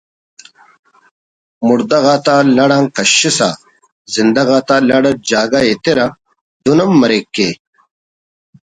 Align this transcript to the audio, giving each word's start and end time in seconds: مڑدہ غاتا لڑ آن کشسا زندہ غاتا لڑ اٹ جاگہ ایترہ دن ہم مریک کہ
مڑدہ 1.67 1.99
غاتا 2.05 2.35
لڑ 2.55 2.69
آن 2.77 2.85
کشسا 2.95 3.49
زندہ 4.13 4.43
غاتا 4.49 4.75
لڑ 4.89 5.03
اٹ 5.09 5.17
جاگہ 5.29 5.61
ایترہ 5.65 6.07
دن 6.63 6.79
ہم 6.83 6.91
مریک 7.01 7.25
کہ 7.35 7.49